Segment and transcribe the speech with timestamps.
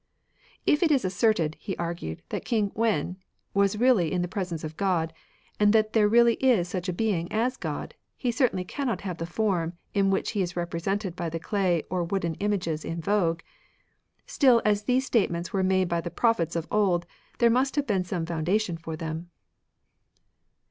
[0.65, 3.17] "If it is asserted," he argued," that King Wen
[3.53, 5.13] was really in the presence of God,
[5.59, 9.27] and that there reaUy is such a Being as God, He certainly cannot have the
[9.27, 13.41] form in which He is represented by the clay or wooden images in vogue.
[14.25, 17.05] StiU, as these statements were made by the Prophets of old,
[17.37, 19.29] there must have been some foundation for them."